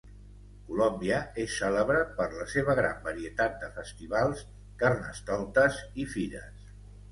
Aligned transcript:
Colòmbia 0.69 1.19
és 1.43 1.57
cèlebre 1.63 1.99
per 2.21 2.27
la 2.37 2.47
seva 2.55 2.75
gran 2.81 2.97
varietat 3.09 3.61
de 3.67 3.71
festivals, 3.77 4.43
carnestoltes 4.83 5.81
i 6.07 6.11
fires. 6.19 6.69